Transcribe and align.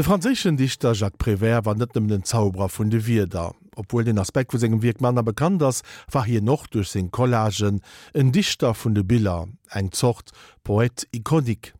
De 0.00 0.04
franzischen 0.06 0.56
Dichter 0.56 0.94
Jacques 0.94 1.18
Prévert 1.18 1.66
war 1.66 1.74
net 1.74 1.94
den 1.94 2.24
Zauberer 2.24 2.70
vun 2.70 2.88
de 2.88 3.04
Wider. 3.06 3.52
Obwohl 3.76 4.02
den 4.02 4.18
Aspekt 4.18 4.50
vu 4.54 4.56
segem 4.56 4.80
Wirkmanner 4.80 5.22
bekannt 5.22 5.62
ass, 5.62 5.82
war 6.10 6.24
hier 6.24 6.40
noch 6.40 6.66
durch 6.68 6.88
sinn 6.88 7.10
Collagen 7.10 7.82
en 8.14 8.32
Dichter 8.32 8.72
vun 8.72 8.94
de 8.94 9.02
Biller, 9.02 9.46
eng 9.68 9.92
Zocht 9.92 10.30
Poet 10.64 11.06
ikonik. 11.12 11.74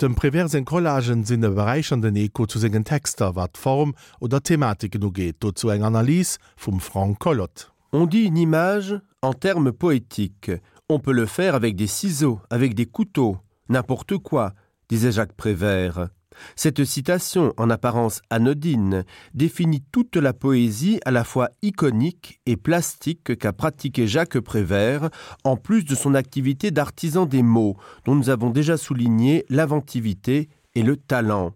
Dem 0.00 0.14
privesen 0.14 0.64
Collagen 0.64 1.24
sinn 1.24 1.42
sinne 1.42 1.50
bereichernden 1.50 2.14
Eko 2.14 2.46
zu 2.46 2.60
segen 2.60 2.84
Texter 2.84 3.34
wat 3.34 3.58
Form 3.58 3.96
oder 4.20 4.40
Thematiken 4.40 5.00
no 5.00 5.10
geht, 5.10 5.42
do 5.42 5.50
zu 5.50 5.68
eng 5.70 5.82
Analyse 5.82 6.38
vum 6.56 6.78
Frank 6.78 7.18
Collot. 7.18 7.72
On 7.90 8.06
dit 8.06 8.26
une 8.26 8.36
image 8.36 8.94
en 9.22 9.34
termes 9.34 9.72
poétiques. 9.72 10.52
On 10.88 11.00
peut 11.00 11.16
le 11.16 11.26
faire 11.26 11.56
avec 11.56 11.74
des 11.74 11.88
ciseaux, 11.88 12.40
avec 12.48 12.76
des 12.76 12.86
couteaux, 12.86 13.38
n'importe 13.68 14.18
quoi, 14.18 14.54
disait 14.88 15.10
Jacques 15.10 15.36
Prévert. 15.36 16.10
Cette 16.54 16.84
citation, 16.84 17.52
en 17.56 17.70
apparence 17.70 18.20
anodine, 18.30 19.04
définit 19.34 19.82
toute 19.92 20.16
la 20.16 20.32
poésie 20.32 21.00
à 21.04 21.10
la 21.10 21.24
fois 21.24 21.50
iconique 21.62 22.40
et 22.46 22.56
plastique 22.56 23.36
qu'a 23.38 23.52
pratiqué 23.52 24.06
Jacques 24.06 24.40
Prévert, 24.40 25.10
en 25.44 25.56
plus 25.56 25.84
de 25.84 25.94
son 25.94 26.14
activité 26.14 26.70
d'artisan 26.70 27.26
des 27.26 27.42
mots, 27.42 27.76
dont 28.04 28.14
nous 28.14 28.30
avons 28.30 28.50
déjà 28.50 28.76
souligné 28.76 29.44
l'inventivité 29.48 30.48
et 30.74 30.82
le 30.82 30.96
talent. 30.96 31.52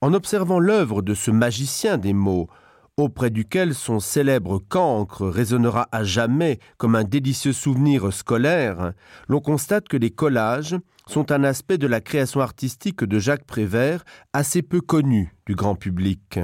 En 0.00 0.14
observant 0.14 0.60
l'œuvre 0.60 1.02
de 1.02 1.14
ce 1.14 1.30
magicien 1.30 1.98
des 1.98 2.14
mots, 2.14 2.48
auprès 2.98 3.30
duquel 3.30 3.74
son 3.74 4.00
célèbre 4.00 4.58
cancre 4.58 5.26
résonnera 5.26 5.88
à 5.92 6.02
jamais 6.04 6.58
comme 6.76 6.96
un 6.96 7.04
délicieux 7.04 7.52
souvenir 7.52 8.12
scolaire, 8.12 8.92
l'on 9.28 9.40
constate 9.40 9.88
que 9.88 9.96
les 9.96 10.10
collages 10.10 10.76
sont 11.06 11.32
un 11.32 11.44
aspect 11.44 11.78
de 11.78 11.86
la 11.86 12.00
création 12.00 12.40
artistique 12.40 13.04
de 13.04 13.18
Jacques 13.18 13.46
Prévert 13.46 14.04
assez 14.32 14.62
peu 14.62 14.80
connu 14.80 15.32
du 15.46 15.54
grand 15.54 15.76
public. 15.76 16.40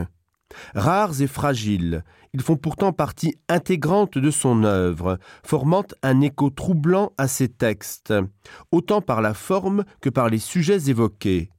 Rares 0.74 1.20
et 1.20 1.26
fragiles, 1.26 2.04
ils 2.32 2.40
font 2.40 2.56
pourtant 2.56 2.92
partie 2.92 3.36
intégrante 3.48 4.16
de 4.16 4.30
son 4.30 4.62
œuvre, 4.62 5.18
formant 5.44 5.84
un 6.02 6.20
écho 6.20 6.50
troublant 6.50 7.12
à 7.18 7.26
ses 7.26 7.48
textes, 7.48 8.14
autant 8.70 9.00
par 9.00 9.20
la 9.20 9.34
forme 9.34 9.84
que 10.00 10.08
par 10.08 10.28
les 10.28 10.38
sujets 10.38 10.88
évoqués. 10.88 11.50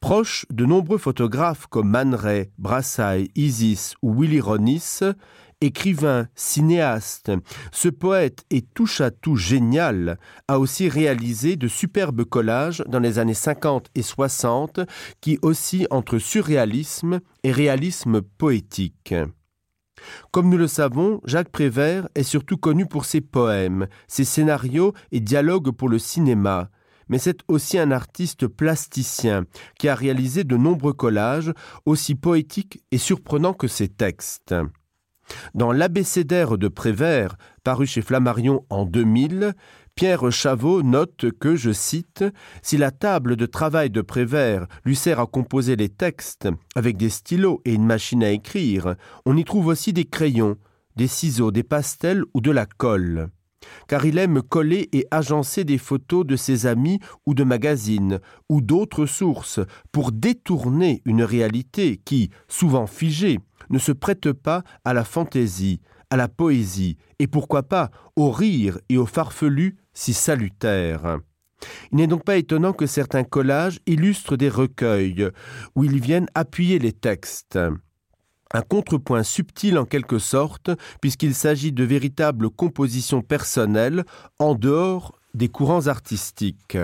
Proche 0.00 0.46
de 0.50 0.64
nombreux 0.64 0.98
photographes 0.98 1.66
comme 1.66 1.90
Man 1.90 2.14
Ray, 2.14 2.50
Brassailles, 2.58 3.30
Isis 3.34 3.94
ou 4.02 4.20
Willy 4.20 4.40
Ronis, 4.40 5.00
écrivain, 5.60 6.28
cinéaste, 6.34 7.32
ce 7.72 7.88
poète 7.88 8.44
et 8.50 8.62
touche 8.62 9.00
à 9.00 9.10
tout 9.10 9.36
génial 9.36 10.18
a 10.48 10.58
aussi 10.58 10.88
réalisé 10.88 11.56
de 11.56 11.68
superbes 11.68 12.24
collages 12.24 12.84
dans 12.88 13.00
les 13.00 13.18
années 13.18 13.34
50 13.34 13.88
et 13.94 14.02
60 14.02 14.80
qui 15.20 15.38
oscillent 15.42 15.86
entre 15.90 16.18
surréalisme 16.18 17.20
et 17.42 17.52
réalisme 17.52 18.20
poétique. 18.20 19.14
Comme 20.30 20.50
nous 20.50 20.58
le 20.58 20.68
savons, 20.68 21.20
Jacques 21.24 21.50
Prévert 21.50 22.08
est 22.14 22.22
surtout 22.22 22.58
connu 22.58 22.86
pour 22.86 23.06
ses 23.06 23.22
poèmes, 23.22 23.86
ses 24.06 24.24
scénarios 24.24 24.92
et 25.10 25.20
dialogues 25.20 25.70
pour 25.70 25.88
le 25.88 25.98
cinéma, 25.98 26.70
mais 27.08 27.18
c'est 27.18 27.40
aussi 27.48 27.78
un 27.78 27.90
artiste 27.90 28.46
plasticien 28.46 29.44
qui 29.78 29.88
a 29.88 29.94
réalisé 29.94 30.44
de 30.44 30.56
nombreux 30.56 30.92
collages 30.92 31.52
aussi 31.84 32.14
poétiques 32.14 32.82
et 32.90 32.98
surprenants 32.98 33.54
que 33.54 33.68
ses 33.68 33.88
textes. 33.88 34.54
Dans 35.54 35.72
l'abécédaire 35.72 36.56
de 36.56 36.68
Prévert, 36.68 37.36
paru 37.64 37.86
chez 37.86 38.02
Flammarion 38.02 38.64
en 38.70 38.84
2000, 38.84 39.54
Pierre 39.96 40.30
Chavot 40.30 40.82
note 40.82 41.26
que, 41.40 41.56
je 41.56 41.72
cite, 41.72 42.24
Si 42.62 42.76
la 42.76 42.90
table 42.90 43.34
de 43.36 43.46
travail 43.46 43.90
de 43.90 44.02
Prévert 44.02 44.66
lui 44.84 44.94
sert 44.94 45.20
à 45.20 45.26
composer 45.26 45.74
les 45.74 45.88
textes 45.88 46.48
avec 46.74 46.96
des 46.96 47.08
stylos 47.08 47.62
et 47.64 47.72
une 47.72 47.86
machine 47.86 48.22
à 48.22 48.30
écrire, 48.30 48.94
on 49.24 49.36
y 49.36 49.44
trouve 49.44 49.68
aussi 49.68 49.92
des 49.92 50.04
crayons, 50.04 50.56
des 50.96 51.08
ciseaux, 51.08 51.50
des 51.50 51.62
pastels 51.62 52.24
ou 52.34 52.40
de 52.40 52.50
la 52.50 52.66
colle 52.66 53.30
car 53.88 54.04
il 54.04 54.18
aime 54.18 54.42
coller 54.42 54.88
et 54.92 55.06
agencer 55.10 55.64
des 55.64 55.78
photos 55.78 56.26
de 56.26 56.36
ses 56.36 56.66
amis 56.66 57.00
ou 57.26 57.34
de 57.34 57.44
magazines 57.44 58.20
ou 58.48 58.60
d'autres 58.60 59.06
sources 59.06 59.60
pour 59.92 60.12
détourner 60.12 61.02
une 61.04 61.22
réalité 61.22 62.00
qui, 62.04 62.30
souvent 62.48 62.86
figée, 62.86 63.38
ne 63.70 63.78
se 63.78 63.92
prête 63.92 64.32
pas 64.32 64.62
à 64.84 64.94
la 64.94 65.04
fantaisie, 65.04 65.80
à 66.10 66.16
la 66.16 66.28
poésie, 66.28 66.96
et 67.18 67.26
pourquoi 67.26 67.62
pas 67.62 67.90
au 68.14 68.30
rire 68.30 68.78
et 68.88 68.96
au 68.96 69.06
farfelu 69.06 69.76
si 69.92 70.12
salutaire. 70.12 71.18
Il 71.90 71.98
n'est 71.98 72.06
donc 72.06 72.24
pas 72.24 72.36
étonnant 72.36 72.72
que 72.72 72.86
certains 72.86 73.24
collages 73.24 73.80
illustrent 73.86 74.36
des 74.36 74.48
recueils, 74.48 75.28
où 75.74 75.84
ils 75.84 76.00
viennent 76.00 76.28
appuyer 76.34 76.78
les 76.78 76.92
textes 76.92 77.58
un 78.52 78.62
contrepoint 78.62 79.22
subtil 79.22 79.78
en 79.78 79.84
quelque 79.84 80.18
sorte, 80.18 80.70
puisqu'il 81.00 81.34
s'agit 81.34 81.72
de 81.72 81.84
véritables 81.84 82.50
compositions 82.50 83.22
personnelles 83.22 84.04
en 84.38 84.54
dehors 84.54 85.18
des 85.34 85.48
courants 85.48 85.86
artistiques. 85.86 86.78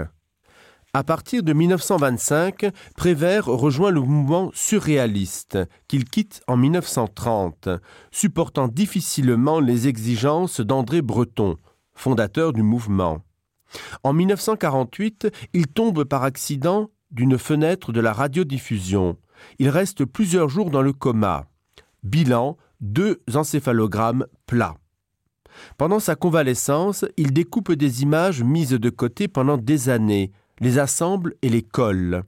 À 0.95 1.05
partir 1.05 1.43
de 1.43 1.55
1925, 1.55 2.67
Prévert 2.97 3.47
rejoint 3.47 3.91
le 3.91 4.03
mouvement 4.03 4.51
surréaliste, 4.53 5.59
qu'il 5.89 6.05
quitte 6.05 6.43
en 6.47 6.59
1930, 6.59 7.71
supportant 8.11 8.69
difficilement 8.69 9.59
les 9.59 9.89
exigences 9.89 10.61
d'André 10.61 11.01
Breton, 11.01 11.57
fondateur 11.95 12.53
du 12.53 12.63
mouvement. 12.63 13.23
En 14.03 14.13
1948, 14.13 15.29
il 15.55 15.67
tombe 15.67 16.05
par 16.05 16.25
accident 16.25 16.91
d'une 17.11 17.39
fenêtre 17.39 17.91
de 17.93 18.01
la 18.01 18.13
radiodiffusion. 18.13 19.17
Il 19.59 19.71
reste 19.71 20.05
plusieurs 20.05 20.51
jours 20.51 20.71
dans 20.71 20.83
le 20.83 20.93
coma. 20.93 21.47
Bilan 22.03 22.57
deux 22.81 23.21
encéphalogrammes 23.33 24.27
plats. 24.47 24.77
Pendant 25.79 26.01
sa 26.01 26.17
convalescence, 26.17 27.05
il 27.17 27.33
découpe 27.33 27.73
des 27.73 28.03
images 28.03 28.43
mises 28.43 28.71
de 28.71 28.91
côté 28.91 29.29
pendant 29.29 29.57
des 29.57 29.89
années, 29.89 30.33
les 30.61 30.79
assemble 30.79 31.35
et 31.43 31.49
les 31.49 31.63
colle. 31.63 32.25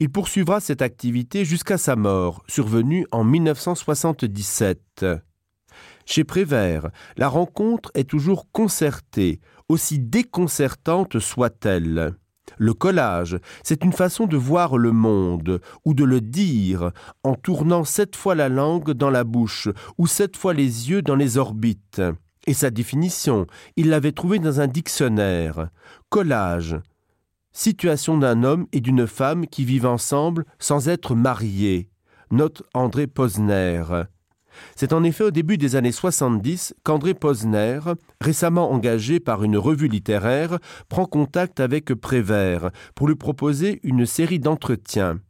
Il 0.00 0.10
poursuivra 0.10 0.60
cette 0.60 0.82
activité 0.82 1.44
jusqu'à 1.44 1.78
sa 1.78 1.96
mort, 1.96 2.42
survenue 2.48 3.06
en 3.10 3.24
1977. 3.24 5.06
Chez 6.06 6.24
Prévert, 6.24 6.90
la 7.16 7.28
rencontre 7.28 7.90
est 7.94 8.08
toujours 8.08 8.50
concertée, 8.52 9.40
aussi 9.68 9.98
déconcertante 9.98 11.18
soit-elle. 11.18 12.14
Le 12.58 12.74
collage, 12.74 13.38
c'est 13.62 13.84
une 13.84 13.92
façon 13.92 14.26
de 14.26 14.36
voir 14.36 14.78
le 14.78 14.92
monde, 14.92 15.60
ou 15.84 15.94
de 15.94 16.04
le 16.04 16.20
dire, 16.20 16.92
en 17.22 17.34
tournant 17.34 17.84
sept 17.84 18.16
fois 18.16 18.34
la 18.34 18.48
langue 18.48 18.92
dans 18.92 19.10
la 19.10 19.24
bouche, 19.24 19.68
ou 19.98 20.06
sept 20.06 20.36
fois 20.36 20.54
les 20.54 20.90
yeux 20.90 21.02
dans 21.02 21.16
les 21.16 21.38
orbites. 21.38 22.02
Et 22.46 22.54
sa 22.54 22.70
définition, 22.70 23.46
il 23.76 23.88
l'avait 23.88 24.12
trouvée 24.12 24.38
dans 24.38 24.60
un 24.60 24.66
dictionnaire. 24.66 25.68
Collage. 26.10 26.76
Situation 27.52 28.18
d'un 28.18 28.42
homme 28.42 28.66
et 28.72 28.80
d'une 28.80 29.06
femme 29.06 29.46
qui 29.46 29.64
vivent 29.64 29.86
ensemble 29.86 30.44
sans 30.58 30.88
être 30.88 31.14
mariés. 31.14 31.88
Note 32.30 32.62
André 32.74 33.06
Posner. 33.06 33.84
C'est 34.76 34.92
en 34.92 35.04
effet 35.04 35.24
au 35.24 35.30
début 35.30 35.58
des 35.58 35.76
années 35.76 35.92
70 35.92 36.74
qu'André 36.84 37.14
Posner, 37.14 37.80
récemment 38.20 38.72
engagé 38.72 39.20
par 39.20 39.44
une 39.44 39.56
revue 39.56 39.88
littéraire, 39.88 40.58
prend 40.88 41.06
contact 41.06 41.60
avec 41.60 41.94
Prévert 41.94 42.70
pour 42.94 43.08
lui 43.08 43.16
proposer 43.16 43.80
une 43.82 44.06
série 44.06 44.40
d'entretiens. 44.40 45.20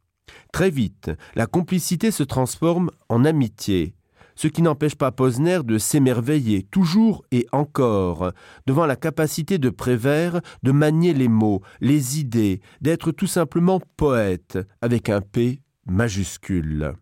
Très 0.53 0.71
vite, 0.71 1.11
la 1.35 1.47
complicité 1.47 2.11
se 2.11 2.23
transforme 2.23 2.91
en 3.09 3.25
amitié, 3.25 3.95
ce 4.37 4.49
qui 4.49 4.63
n'empêche 4.63 4.95
pas 4.95 5.13
Posner 5.13 5.61
de 5.65 5.79
s'émerveiller 5.79 6.63
toujours 6.63 7.25
et 7.31 7.47
encore 7.53 8.33
devant 8.67 8.87
la 8.87 8.97
capacité 8.97 9.59
de 9.59 9.71
Prévert 9.71 10.41
de 10.63 10.73
manier 10.73 11.15
les 11.15 11.29
mots, 11.29 11.63
les 11.81 12.19
idées, 12.19 12.61
d'être 12.81 13.13
tout 13.13 13.27
simplement 13.27 13.81
poète 13.97 14.59
avec 14.81 15.09
un 15.09 15.21
P 15.21 15.61
majuscule. 15.87 16.95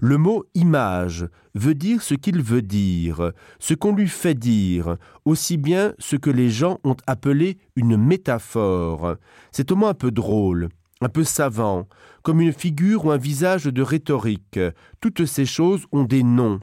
Le 0.00 0.18
mot 0.18 0.44
image 0.54 1.26
veut 1.54 1.74
dire 1.74 2.02
ce 2.02 2.14
qu'il 2.14 2.42
veut 2.42 2.62
dire, 2.62 3.32
ce 3.58 3.74
qu'on 3.74 3.94
lui 3.94 4.08
fait 4.08 4.34
dire, 4.34 4.96
aussi 5.24 5.56
bien 5.56 5.94
ce 5.98 6.16
que 6.16 6.30
les 6.30 6.50
gens 6.50 6.78
ont 6.84 6.96
appelé 7.06 7.58
une 7.76 7.96
métaphore. 7.96 9.16
C'est 9.52 9.72
au 9.72 9.76
moins 9.76 9.90
un 9.90 9.94
peu 9.94 10.10
drôle, 10.10 10.68
un 11.00 11.08
peu 11.08 11.24
savant, 11.24 11.88
comme 12.22 12.40
une 12.40 12.52
figure 12.52 13.06
ou 13.06 13.10
un 13.10 13.16
visage 13.16 13.64
de 13.64 13.82
rhétorique. 13.82 14.60
Toutes 15.00 15.24
ces 15.24 15.46
choses 15.46 15.86
ont 15.92 16.04
des 16.04 16.22
noms. 16.22 16.60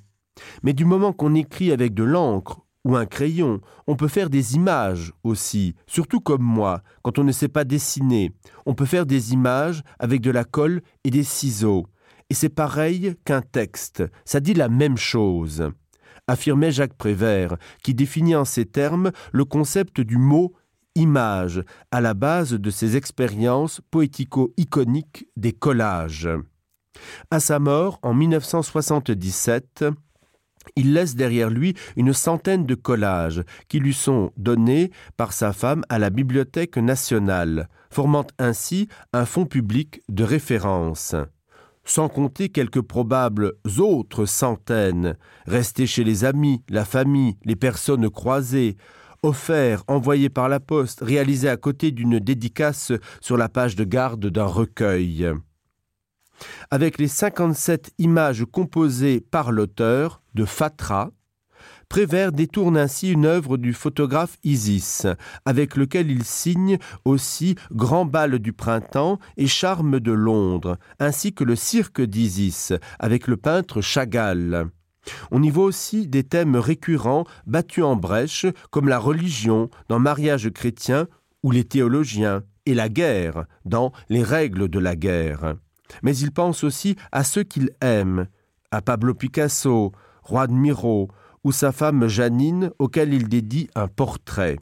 Mais 0.63 0.73
du 0.73 0.85
moment 0.85 1.13
qu'on 1.13 1.35
écrit 1.35 1.71
avec 1.71 1.93
de 1.93 2.03
l'encre 2.03 2.61
ou 2.85 2.95
un 2.95 3.05
crayon, 3.05 3.61
on 3.87 3.95
peut 3.95 4.07
faire 4.07 4.29
des 4.29 4.55
images 4.55 5.13
aussi, 5.23 5.75
surtout 5.87 6.19
comme 6.19 6.43
moi, 6.43 6.81
quand 7.01 7.17
on 7.17 7.23
ne 7.23 7.31
sait 7.31 7.47
pas 7.47 7.63
dessiner. 7.63 8.33
On 8.65 8.73
peut 8.73 8.85
faire 8.85 9.05
des 9.05 9.31
images 9.31 9.83
avec 9.99 10.21
de 10.21 10.31
la 10.31 10.43
colle 10.43 10.81
et 11.03 11.09
des 11.09 11.23
ciseaux 11.23 11.87
et 12.29 12.33
c'est 12.33 12.49
pareil 12.49 13.15
qu'un 13.25 13.41
texte, 13.41 14.03
ça 14.25 14.39
dit 14.39 14.53
la 14.53 14.69
même 14.69 14.97
chose, 14.97 15.69
affirmait 16.27 16.71
Jacques 16.71 16.95
Prévert, 16.95 17.57
qui 17.83 17.93
définit 17.93 18.35
en 18.35 18.45
ces 18.45 18.65
termes 18.65 19.11
le 19.31 19.45
concept 19.45 20.01
du 20.01 20.17
mot 20.17 20.53
image 20.95 21.63
à 21.91 22.01
la 22.01 22.13
base 22.13 22.53
de 22.53 22.69
ses 22.69 22.95
expériences 22.95 23.81
poético-iconiques 23.91 25.27
des 25.35 25.53
collages. 25.53 26.29
À 27.31 27.39
sa 27.39 27.59
mort 27.59 27.99
en 28.03 28.13
1977, 28.13 29.85
il 30.75 30.93
laisse 30.93 31.15
derrière 31.15 31.49
lui 31.49 31.75
une 31.95 32.13
centaine 32.13 32.65
de 32.65 32.75
collages 32.75 33.43
qui 33.67 33.79
lui 33.79 33.93
sont 33.93 34.31
donnés 34.37 34.91
par 35.17 35.33
sa 35.33 35.51
femme 35.51 35.83
à 35.89 35.99
la 35.99 36.09
Bibliothèque 36.09 36.77
nationale, 36.77 37.67
formant 37.89 38.25
ainsi 38.39 38.87
un 39.11 39.25
fonds 39.25 39.45
public 39.45 40.01
de 40.09 40.23
référence. 40.23 41.15
Sans 41.85 42.07
compter 42.07 42.49
quelques 42.49 42.81
probables 42.81 43.53
autres 43.77 44.25
centaines, 44.25 45.17
restés 45.45 45.85
chez 45.85 46.03
les 46.03 46.23
amis, 46.23 46.63
la 46.69 46.85
famille, 46.85 47.37
les 47.43 47.57
personnes 47.57 48.09
croisées, 48.09 48.77
offerts, 49.21 49.83
envoyés 49.87 50.29
par 50.29 50.47
la 50.47 50.59
poste, 50.59 51.01
réalisés 51.01 51.49
à 51.49 51.57
côté 51.57 51.91
d'une 51.91 52.19
dédicace 52.19 52.93
sur 53.21 53.37
la 53.37 53.49
page 53.49 53.75
de 53.75 53.83
garde 53.83 54.27
d'un 54.27 54.45
recueil. 54.45 55.29
Avec 56.71 56.97
les 56.97 57.07
57 57.07 57.91
images 57.97 58.45
composées 58.45 59.21
par 59.21 59.51
l'auteur 59.51 60.21
de 60.33 60.45
Fatra, 60.45 61.11
Prévert 61.93 62.31
détourne 62.31 62.75
ainsi 62.75 63.11
une 63.11 63.27
œuvre 63.27 63.55
du 63.55 63.71
photographe 63.71 64.39
Isis, 64.43 65.05
avec 65.45 65.75
lequel 65.75 66.09
il 66.09 66.23
signe 66.23 66.79
aussi 67.05 67.53
Grand 67.71 68.05
bal 68.05 68.39
du 68.39 68.51
printemps 68.51 69.19
et 69.37 69.45
Charme 69.45 69.99
de 69.99 70.11
Londres, 70.11 70.79
ainsi 70.97 71.35
que 71.35 71.43
le 71.43 71.55
cirque 71.55 72.01
d'Isis, 72.01 72.73
avec 72.97 73.27
le 73.27 73.37
peintre 73.37 73.81
Chagall. 73.81 74.71
On 75.29 75.43
y 75.43 75.51
voit 75.51 75.65
aussi 75.65 76.07
des 76.07 76.23
thèmes 76.23 76.55
récurrents 76.55 77.25
battus 77.45 77.83
en 77.83 77.95
brèche, 77.95 78.47
comme 78.71 78.89
la 78.89 78.97
religion 78.97 79.69
dans 79.87 79.99
Mariage 79.99 80.49
chrétien 80.49 81.05
ou 81.43 81.51
les 81.51 81.63
théologiens, 81.63 82.41
et 82.65 82.73
la 82.73 82.89
guerre 82.89 83.45
dans 83.65 83.91
Les 84.09 84.23
règles 84.23 84.67
de 84.67 84.79
la 84.79 84.95
guerre 84.95 85.57
mais 86.01 86.17
il 86.17 86.31
pense 86.31 86.63
aussi 86.63 86.95
à 87.11 87.23
ceux 87.23 87.43
qu'il 87.43 87.69
aime, 87.79 88.25
à 88.71 88.81
Pablo 88.81 89.13
Picasso, 89.13 89.91
de 90.31 90.51
Miro, 90.53 91.09
ou 91.43 91.51
sa 91.51 91.71
femme 91.71 92.07
Janine, 92.07 92.71
auquel 92.79 93.13
il 93.13 93.29
dédie 93.29 93.69
un 93.75 93.87
portrait. 93.87 94.57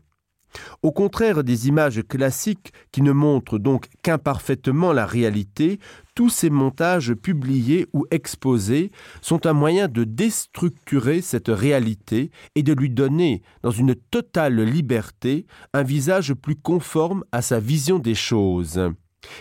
Au 0.81 0.91
contraire 0.91 1.43
des 1.43 1.67
images 1.67 2.01
classiques 2.07 2.73
qui 2.91 3.01
ne 3.01 3.11
montrent 3.11 3.57
donc 3.57 3.87
qu'imparfaitement 4.03 4.93
la 4.93 5.05
réalité, 5.05 5.79
tous 6.15 6.29
ces 6.29 6.49
montages 6.49 7.13
publiés 7.13 7.87
ou 7.93 8.05
exposés 8.11 8.91
sont 9.21 9.45
un 9.45 9.53
moyen 9.53 9.87
de 9.87 10.03
déstructurer 10.03 11.21
cette 11.21 11.47
réalité 11.47 12.31
et 12.55 12.63
de 12.63 12.73
lui 12.73 12.89
donner, 12.89 13.41
dans 13.63 13.71
une 13.71 13.95
totale 13.95 14.61
liberté, 14.61 15.45
un 15.73 15.83
visage 15.83 16.33
plus 16.33 16.55
conforme 16.55 17.23
à 17.31 17.41
sa 17.41 17.59
vision 17.59 17.99
des 17.99 18.15
choses. 18.15 18.81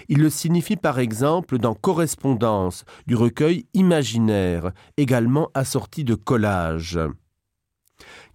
Il 0.09 0.21
le 0.21 0.31
signifie 0.31 0.77
par 0.77 0.99
exemple 0.99 1.59
dans 1.59 1.75
Correspondance 1.75 2.85
du 3.07 3.17
recueil 3.17 3.67
imaginaire, 3.73 4.73
également 4.97 5.51
assorti 5.55 6.05
de 6.05 6.15
collages. 6.15 6.99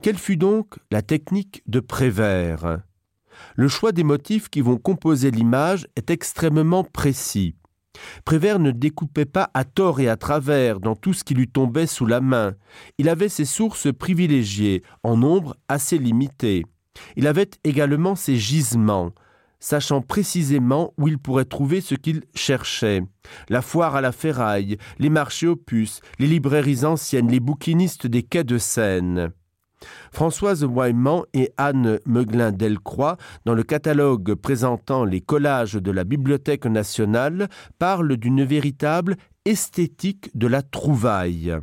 Quelle 0.01 0.17
fut 0.17 0.37
donc 0.37 0.75
la 0.91 1.01
technique 1.01 1.63
de 1.67 1.79
Prévert? 1.79 2.79
Le 3.55 3.67
choix 3.67 3.91
des 3.91 4.03
motifs 4.03 4.49
qui 4.49 4.61
vont 4.61 4.77
composer 4.77 5.31
l'image 5.31 5.87
est 5.95 6.09
extrêmement 6.09 6.83
précis. 6.83 7.55
Prévert 8.25 8.59
ne 8.59 8.71
découpait 8.71 9.25
pas 9.25 9.49
à 9.53 9.63
tort 9.63 9.99
et 9.99 10.09
à 10.09 10.17
travers 10.17 10.79
dans 10.79 10.95
tout 10.95 11.13
ce 11.13 11.23
qui 11.23 11.33
lui 11.33 11.47
tombait 11.47 11.87
sous 11.87 12.05
la 12.05 12.21
main. 12.21 12.55
Il 12.97 13.09
avait 13.09 13.29
ses 13.29 13.45
sources 13.45 13.93
privilégiées, 13.93 14.83
en 15.03 15.17
nombre 15.17 15.55
assez 15.67 15.97
limité. 15.97 16.65
Il 17.15 17.27
avait 17.27 17.49
également 17.63 18.15
ses 18.15 18.37
gisements, 18.37 19.11
sachant 19.59 20.01
précisément 20.01 20.93
où 20.97 21.07
il 21.07 21.17
pourrait 21.17 21.45
trouver 21.45 21.81
ce 21.81 21.95
qu'il 21.95 22.23
cherchait. 22.33 23.01
La 23.49 23.61
foire 23.61 23.95
à 23.95 24.01
la 24.01 24.11
ferraille, 24.11 24.77
les 24.99 25.09
marchés 25.09 25.47
aux 25.47 25.55
puces, 25.55 26.01
les 26.19 26.27
librairies 26.27 26.85
anciennes, 26.85 27.31
les 27.31 27.39
bouquinistes 27.39 28.07
des 28.07 28.23
quais 28.23 28.43
de 28.43 28.57
Seine. 28.57 29.31
Françoise 30.11 30.63
Wyman 30.63 31.23
et 31.33 31.51
Anne 31.57 31.99
Meuglin 32.05 32.51
Delcroix, 32.51 33.17
dans 33.45 33.53
le 33.53 33.63
catalogue 33.63 34.35
présentant 34.35 35.05
les 35.05 35.21
collages 35.21 35.73
de 35.73 35.91
la 35.91 36.03
Bibliothèque 36.03 36.65
nationale, 36.65 37.49
parlent 37.79 38.17
d'une 38.17 38.43
véritable 38.43 39.17
esthétique 39.45 40.29
de 40.35 40.47
la 40.47 40.61
trouvaille. 40.61 41.55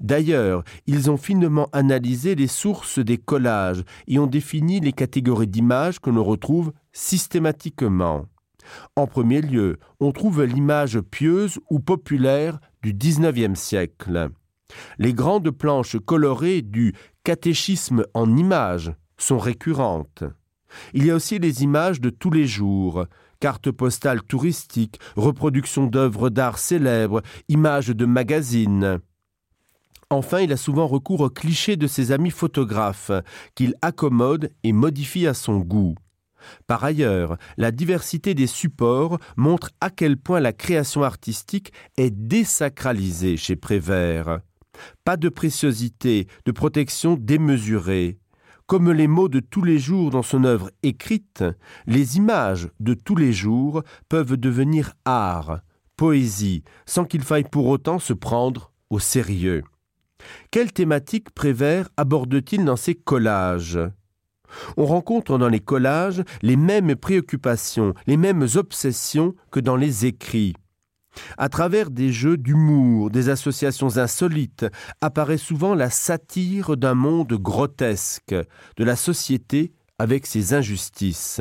D'ailleurs, 0.00 0.64
ils 0.86 1.10
ont 1.10 1.16
finement 1.16 1.68
analysé 1.72 2.34
les 2.34 2.46
sources 2.46 2.98
des 2.98 3.18
collages 3.18 3.84
et 4.06 4.18
ont 4.18 4.26
défini 4.26 4.80
les 4.80 4.92
catégories 4.92 5.46
d'images 5.46 6.00
que 6.00 6.10
l'on 6.10 6.24
retrouve 6.24 6.72
systématiquement. 6.92 8.26
En 8.96 9.06
premier 9.06 9.40
lieu, 9.42 9.78
on 10.00 10.12
trouve 10.12 10.44
l'image 10.44 11.00
pieuse 11.00 11.60
ou 11.70 11.78
populaire 11.78 12.58
du 12.82 12.94
XIXe 12.94 13.58
siècle. 13.58 14.30
Les 14.98 15.14
grandes 15.14 15.50
planches 15.50 15.96
colorées 16.04 16.62
du 16.62 16.94
catéchisme 17.26 18.04
en 18.14 18.36
images 18.36 18.92
sont 19.18 19.40
récurrentes. 19.40 20.22
Il 20.94 21.04
y 21.04 21.10
a 21.10 21.16
aussi 21.16 21.40
les 21.40 21.64
images 21.64 22.00
de 22.00 22.08
tous 22.08 22.30
les 22.30 22.46
jours, 22.46 23.06
cartes 23.40 23.72
postales 23.72 24.22
touristiques, 24.22 25.00
reproductions 25.16 25.88
d'œuvres 25.88 26.30
d'art 26.30 26.60
célèbres, 26.60 27.22
images 27.48 27.88
de 27.88 28.04
magazines. 28.04 29.00
Enfin, 30.08 30.38
il 30.38 30.52
a 30.52 30.56
souvent 30.56 30.86
recours 30.86 31.22
aux 31.22 31.28
clichés 31.28 31.74
de 31.74 31.88
ses 31.88 32.12
amis 32.12 32.30
photographes, 32.30 33.10
qu'il 33.56 33.74
accommode 33.82 34.52
et 34.62 34.72
modifie 34.72 35.26
à 35.26 35.34
son 35.34 35.58
goût. 35.58 35.96
Par 36.68 36.84
ailleurs, 36.84 37.38
la 37.56 37.72
diversité 37.72 38.34
des 38.34 38.46
supports 38.46 39.18
montre 39.36 39.70
à 39.80 39.90
quel 39.90 40.16
point 40.16 40.38
la 40.38 40.52
création 40.52 41.02
artistique 41.02 41.72
est 41.96 42.10
désacralisée 42.12 43.36
chez 43.36 43.56
Prévert. 43.56 44.42
Pas 45.04 45.16
de 45.16 45.28
préciosité, 45.28 46.26
de 46.44 46.52
protection 46.52 47.16
démesurée. 47.18 48.18
Comme 48.66 48.90
les 48.90 49.06
mots 49.06 49.28
de 49.28 49.40
tous 49.40 49.62
les 49.62 49.78
jours 49.78 50.10
dans 50.10 50.22
son 50.22 50.42
œuvre 50.44 50.70
écrite, 50.82 51.44
les 51.86 52.16
images 52.16 52.68
de 52.80 52.94
tous 52.94 53.14
les 53.14 53.32
jours 53.32 53.82
peuvent 54.08 54.36
devenir 54.36 54.94
art, 55.04 55.60
poésie, 55.96 56.64
sans 56.84 57.04
qu'il 57.04 57.22
faille 57.22 57.48
pour 57.50 57.66
autant 57.66 57.98
se 58.00 58.12
prendre 58.12 58.72
au 58.90 58.98
sérieux. 58.98 59.62
Quelle 60.50 60.72
thématique 60.72 61.30
Prévert 61.30 61.88
aborde-t-il 61.96 62.64
dans 62.64 62.76
ses 62.76 62.94
collages? 62.94 63.78
On 64.76 64.86
rencontre 64.86 65.38
dans 65.38 65.48
les 65.48 65.60
collages 65.60 66.22
les 66.42 66.56
mêmes 66.56 66.96
préoccupations, 66.96 67.94
les 68.06 68.16
mêmes 68.16 68.46
obsessions 68.54 69.34
que 69.50 69.60
dans 69.60 69.76
les 69.76 70.06
écrits. 70.06 70.54
À 71.38 71.48
travers 71.48 71.90
des 71.90 72.12
jeux 72.12 72.36
d'humour, 72.36 73.10
des 73.10 73.28
associations 73.28 73.96
insolites, 73.96 74.66
apparaît 75.00 75.38
souvent 75.38 75.74
la 75.74 75.90
satire 75.90 76.76
d'un 76.76 76.94
monde 76.94 77.34
grotesque, 77.34 78.34
de 78.76 78.84
la 78.84 78.96
société 78.96 79.72
avec 79.98 80.26
ses 80.26 80.54
injustices. 80.54 81.40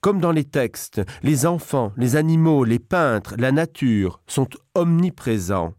Comme 0.00 0.20
dans 0.20 0.32
les 0.32 0.44
textes, 0.44 1.02
les 1.22 1.46
enfants, 1.46 1.92
les 1.96 2.16
animaux, 2.16 2.64
les 2.64 2.78
peintres, 2.78 3.34
la 3.38 3.52
nature 3.52 4.20
sont 4.26 4.48
omniprésents. 4.74 5.74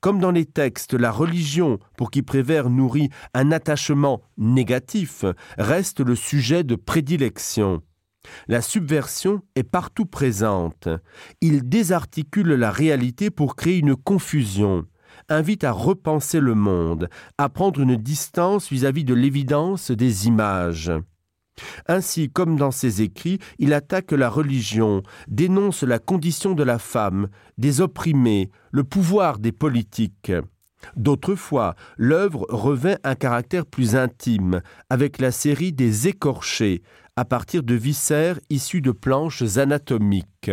Comme 0.00 0.18
dans 0.20 0.30
les 0.30 0.44
textes, 0.44 0.92
la 0.94 1.10
religion, 1.10 1.78
pour 1.96 2.10
qui 2.10 2.22
Prévert 2.22 2.68
nourrit 2.68 3.08
un 3.32 3.52
attachement 3.52 4.22
négatif, 4.36 5.24
reste 5.56 6.00
le 6.00 6.14
sujet 6.14 6.62
de 6.62 6.76
prédilection. 6.76 7.82
La 8.48 8.62
subversion 8.62 9.42
est 9.54 9.62
partout 9.62 10.06
présente. 10.06 10.88
Il 11.40 11.68
désarticule 11.68 12.54
la 12.54 12.70
réalité 12.70 13.30
pour 13.30 13.56
créer 13.56 13.78
une 13.78 13.96
confusion, 13.96 14.86
invite 15.28 15.64
à 15.64 15.72
repenser 15.72 16.40
le 16.40 16.54
monde, 16.54 17.08
à 17.38 17.48
prendre 17.48 17.80
une 17.80 17.96
distance 17.96 18.70
vis-à-vis 18.70 19.02
-vis 19.02 19.06
de 19.06 19.14
l'évidence 19.14 19.90
des 19.90 20.26
images. 20.26 20.92
Ainsi, 21.86 22.30
comme 22.30 22.56
dans 22.56 22.70
ses 22.70 23.02
écrits, 23.02 23.38
il 23.58 23.74
attaque 23.74 24.12
la 24.12 24.30
religion, 24.30 25.02
dénonce 25.28 25.82
la 25.82 25.98
condition 25.98 26.54
de 26.54 26.62
la 26.62 26.78
femme, 26.78 27.28
des 27.58 27.80
opprimés, 27.80 28.50
le 28.70 28.84
pouvoir 28.84 29.38
des 29.38 29.52
politiques. 29.52 30.32
D'autres 30.96 31.34
fois, 31.34 31.74
l'œuvre 31.96 32.46
revêt 32.48 32.98
un 33.04 33.14
caractère 33.14 33.66
plus 33.66 33.96
intime, 33.96 34.62
avec 34.90 35.20
la 35.20 35.30
série 35.30 35.72
des 35.72 36.08
écorchés, 36.08 36.82
à 37.16 37.24
partir 37.24 37.62
de 37.62 37.74
viscères 37.74 38.40
issus 38.50 38.80
de 38.80 38.92
planches 38.92 39.58
anatomiques. 39.58 40.50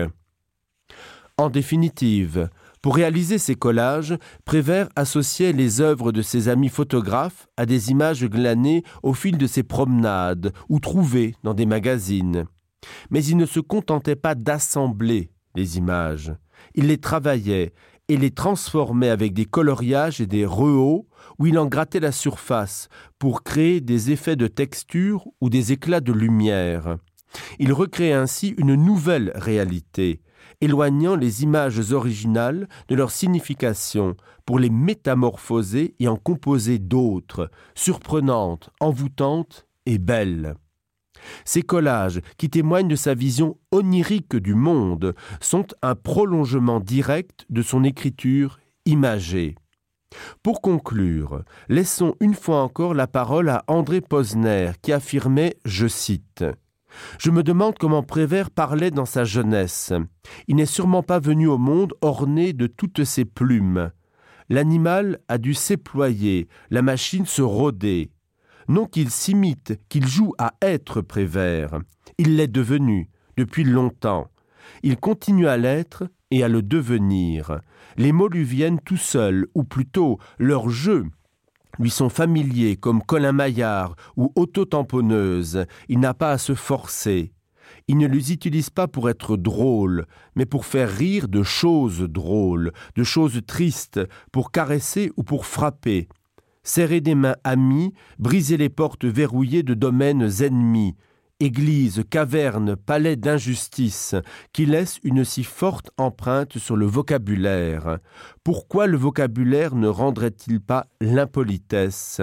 En 1.38 1.50
définitive, 1.50 2.50
pour 2.82 2.96
réaliser 2.96 3.38
ces 3.38 3.56
collages, 3.56 4.18
Prévert 4.46 4.88
associait 4.96 5.52
les 5.52 5.82
œuvres 5.82 6.12
de 6.12 6.22
ses 6.22 6.48
amis 6.48 6.70
photographes 6.70 7.48
à 7.58 7.66
des 7.66 7.92
images 7.92 8.26
glanées 8.26 8.84
au 9.04 9.14
fil 9.14 9.38
de 9.38 9.48
ses 9.48 9.64
promenades 9.64 10.54
ou 10.70 10.80
trouvées 10.80 11.36
dans 11.44 11.54
des 11.54 11.66
magazines. 11.66 12.46
Mais 13.10 13.24
il 13.24 13.36
ne 13.36 13.46
se 13.46 13.60
contentait 13.60 14.16
pas 14.16 14.36
d'assembler 14.36 15.32
les 15.56 15.78
images. 15.78 16.34
Il 16.76 16.88
les 16.88 16.98
travaillait 16.98 17.74
et 18.10 18.18
les 18.18 18.32
transformait 18.32 19.10
avec 19.10 19.34
des 19.34 19.46
coloriages 19.46 20.20
et 20.20 20.26
des 20.26 20.46
rehauts 20.46 21.08
où 21.38 21.46
il 21.46 21.58
en 21.58 21.68
grattait 21.68 22.00
la 22.00 22.12
surface 22.12 22.90
pour 23.20 23.44
créer 23.44 23.80
des 23.80 24.12
effets 24.12 24.36
de 24.36 24.48
texture 24.48 25.28
ou 25.40 25.50
des 25.50 25.72
éclats 25.72 26.02
de 26.02 26.12
lumière. 26.12 26.98
Il 27.60 27.72
recrée 27.72 28.12
ainsi 28.12 28.56
une 28.58 28.74
nouvelle 28.74 29.32
réalité, 29.36 30.22
éloignant 30.60 31.16
les 31.16 31.44
images 31.44 31.94
originales 31.94 32.68
de 32.88 32.96
leur 32.96 33.12
signification 33.12 34.16
pour 34.46 34.58
les 34.58 34.72
métamorphoser 34.72 35.96
et 36.00 36.08
en 36.08 36.18
composer 36.18 36.80
d'autres, 36.80 37.52
surprenantes, 37.76 38.72
envoûtantes 38.80 39.68
et 39.86 40.00
belles. 40.00 40.56
Ces 41.46 41.62
collages, 41.62 42.22
qui 42.38 42.50
témoignent 42.50 42.88
de 42.88 42.96
sa 42.96 43.14
vision 43.14 43.58
onirique 43.72 44.36
du 44.36 44.56
monde, 44.56 45.16
sont 45.42 45.68
un 45.82 45.96
prolongement 45.96 46.80
direct 46.80 47.46
de 47.50 47.62
son 47.62 47.84
écriture 47.84 48.60
imagée. 48.86 49.56
Pour 50.44 50.62
conclure, 50.62 51.44
laissons 51.68 52.16
une 52.20 52.34
fois 52.34 52.64
encore 52.64 52.94
la 52.94 53.08
parole 53.08 53.50
à 53.50 53.64
André 53.68 54.02
Posner 54.02 54.72
qui 54.82 54.92
affirmait 54.92 55.58
je 55.66 55.88
cite 55.88 56.44
Je 57.20 57.30
me 57.32 57.44
demande 57.44 57.78
comment 57.78 58.04
Prévert 58.04 58.50
parlait 58.50 58.92
dans 58.92 59.06
sa 59.06 59.24
jeunesse. 59.24 59.94
Il 60.48 60.56
n'est 60.56 60.66
sûrement 60.66 61.04
pas 61.04 61.20
venu 61.20 61.48
au 61.48 61.58
monde 61.58 61.94
orné 62.02 62.54
de 62.54 62.68
toutes 62.68 63.04
ses 63.04 63.26
plumes. 63.26 63.92
L'animal 64.50 65.20
a 65.28 65.38
dû 65.38 65.54
s'éployer, 65.54 66.48
la 66.72 66.82
machine 66.82 67.28
se 67.28 67.44
rôder. 67.44 68.10
Non 68.70 68.86
qu'il 68.86 69.10
s'imite, 69.10 69.80
qu'il 69.90 70.08
joue 70.08 70.34
à 70.38 70.54
être 70.62 71.02
Prévert. 71.02 71.80
Il 72.18 72.38
l'est 72.38 72.48
devenu 72.48 73.10
depuis 73.36 73.64
longtemps. 73.64 74.28
Il 74.84 74.98
continue 74.98 75.48
à 75.48 75.58
l'être 75.58 76.06
et 76.32 76.44
à 76.44 76.48
le 76.48 76.62
devenir. 76.62 77.60
Les 77.98 78.12
mots 78.12 78.30
lui 78.30 78.44
viennent 78.44 78.80
tout 78.80 78.96
seuls, 78.96 79.48
ou 79.56 79.64
plutôt 79.64 80.20
leurs 80.38 80.70
jeux 80.70 81.06
lui 81.80 81.90
sont 81.90 82.10
familiers 82.10 82.76
comme 82.76 83.02
Colin 83.02 83.32
Maillard 83.32 83.96
ou 84.18 84.32
autotamponneuse, 84.36 85.66
il 85.88 86.00
n'a 86.00 86.14
pas 86.14 86.32
à 86.32 86.38
se 86.38 86.54
forcer. 86.54 87.32
Il 87.88 87.98
ne 87.98 88.08
les 88.08 88.34
utilise 88.34 88.70
pas 88.70 88.88
pour 88.88 89.10
être 89.10 89.38
drôle, 89.38 90.06
mais 90.36 90.46
pour 90.46 90.66
faire 90.66 90.90
rire 90.90 91.28
de 91.28 91.42
choses 91.42 92.02
drôles, 92.02 92.72
de 92.96 93.04
choses 93.04 93.40
tristes, 93.48 94.02
pour 94.32 94.52
caresser 94.52 95.12
ou 95.16 95.24
pour 95.24 95.46
frapper. 95.46 96.10
Serrer 96.70 97.02
des 97.02 97.16
mains 97.16 97.36
amies, 97.44 97.96
briser 98.20 98.56
les 98.56 98.70
portes 98.70 99.04
verrouillées 99.04 99.64
de 99.64 99.74
domaines 99.74 100.30
ennemis, 100.44 100.96
église, 101.40 102.04
caverne, 102.08 102.76
palais 102.76 103.16
d'injustice, 103.16 104.14
qui 104.54 104.68
laisse 104.68 105.00
une 105.04 105.26
si 105.26 105.44
forte 105.44 105.90
empreinte 105.98 106.60
sur 106.60 106.76
le 106.76 106.86
vocabulaire. 106.86 107.98
Pourquoi 108.44 108.86
le 108.86 108.98
vocabulaire 108.98 109.74
ne 109.74 109.88
rendrait-il 109.88 110.62
pas 110.62 110.86
l'impolitesse? 111.02 112.22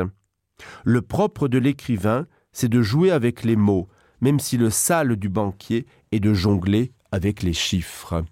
Le 0.85 1.03
propre 1.03 1.49
de 1.49 1.59
l'écrivain, 1.59 2.29
c'est 2.53 2.69
de 2.69 2.83
jouer 2.83 3.11
avec 3.11 3.43
les 3.43 3.57
mots, 3.57 3.89
même 4.21 4.39
si 4.39 4.59
le 4.59 4.71
sale 4.71 5.17
du 5.17 5.29
banquier 5.29 5.87
est 6.13 6.21
de 6.21 6.33
jongler 6.33 6.93
avec 7.11 7.43
les 7.43 7.55
chiffres. 7.55 8.25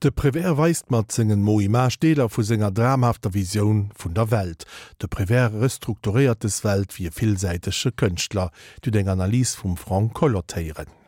De 0.00 0.10
Prévert 0.10 0.56
weist 0.58 0.90
mat 0.90 1.12
zingen 1.12 1.40
Moimage 1.40 2.00
Deler 2.00 2.26
vu 2.28 2.42
senger 2.44 2.72
dramhafter 2.72 3.30
Vision 3.32 3.88
vun 3.96 4.14
der 4.14 4.30
Welt. 4.30 4.66
De 4.98 5.06
Prévert 5.06 5.54
restrukturiertes 5.54 6.64
Welt 6.64 6.98
wie 6.98 7.10
vielsäitesche 7.10 7.92
Kënchtler, 7.92 8.50
du 8.82 8.90
deng 8.90 9.08
Analys 9.08 9.54
vum 9.54 9.76
Frank 9.76 10.12
Kollotéieren. 10.14 10.90